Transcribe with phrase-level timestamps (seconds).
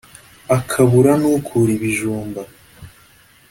[0.57, 2.41] akabura n’ukura ibijumba